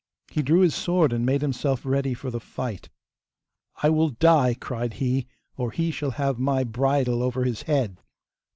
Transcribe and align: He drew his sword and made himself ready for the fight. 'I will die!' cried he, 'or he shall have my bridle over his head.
He 0.31 0.41
drew 0.41 0.61
his 0.61 0.73
sword 0.73 1.13
and 1.13 1.23
made 1.27 1.43
himself 1.43 1.85
ready 1.85 2.15
for 2.15 2.31
the 2.31 2.39
fight. 2.39 2.89
'I 3.83 3.89
will 3.91 4.09
die!' 4.09 4.55
cried 4.59 4.93
he, 4.95 5.27
'or 5.57 5.69
he 5.69 5.91
shall 5.91 6.09
have 6.17 6.39
my 6.39 6.63
bridle 6.63 7.21
over 7.21 7.43
his 7.43 7.61
head. 7.61 7.99